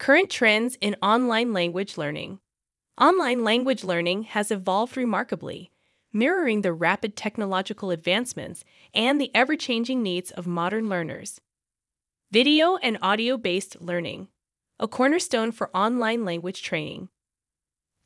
[0.00, 2.38] Current trends in online language learning.
[2.98, 5.70] Online language learning has evolved remarkably,
[6.10, 11.42] mirroring the rapid technological advancements and the ever changing needs of modern learners.
[12.32, 14.28] Video and audio based learning,
[14.78, 17.10] a cornerstone for online language training.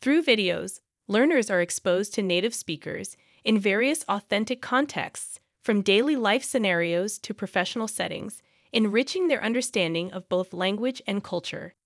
[0.00, 6.42] Through videos, learners are exposed to native speakers in various authentic contexts, from daily life
[6.42, 8.42] scenarios to professional settings,
[8.72, 11.76] enriching their understanding of both language and culture.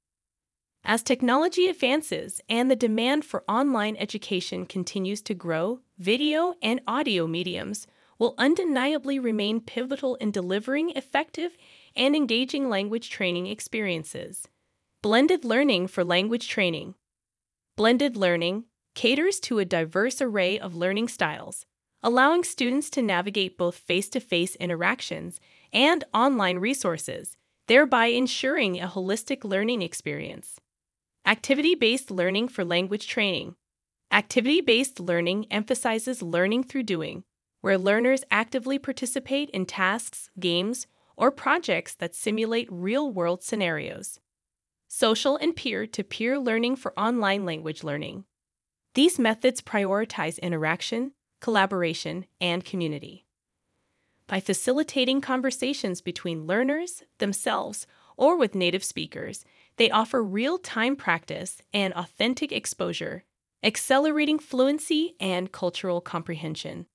[0.91, 7.27] As technology advances and the demand for online education continues to grow, video and audio
[7.27, 7.87] mediums
[8.19, 11.59] will undeniably remain pivotal in delivering effective
[11.95, 14.49] and engaging language training experiences.
[15.03, 16.95] Blended learning for language training.
[17.77, 21.67] Blended learning caters to a diverse array of learning styles,
[22.03, 25.39] allowing students to navigate both face to face interactions
[25.71, 30.59] and online resources, thereby ensuring a holistic learning experience.
[31.29, 33.55] Activity based learning for language training.
[34.11, 37.23] Activity based learning emphasizes learning through doing,
[37.61, 40.87] where learners actively participate in tasks, games,
[41.19, 44.19] or projects that simulate real world scenarios.
[44.89, 48.25] Social and peer to peer learning for online language learning.
[48.95, 53.27] These methods prioritize interaction, collaboration, and community.
[54.27, 59.45] By facilitating conversations between learners, themselves, or with native speakers,
[59.79, 63.25] they offer real time practice and authentic exposure,
[63.63, 66.87] accelerating fluency and cultural comprehension.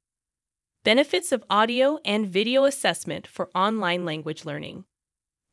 [0.84, 4.84] Benefits of audio and video assessment for online language learning.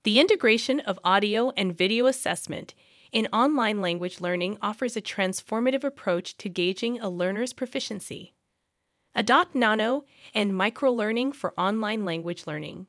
[0.03, 2.75] The integration of audio and video assessment
[3.13, 8.35] in online language learning offers a transformative approach to gauging a learner's proficiency.
[9.15, 12.87] Adopt Nano and microlearning for online language learning.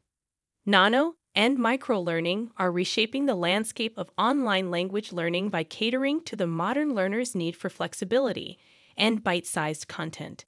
[0.66, 6.48] Nano and microlearning are reshaping the landscape of online language learning by catering to the
[6.48, 8.58] modern learner's need for flexibility
[8.98, 10.40] and bite sized content.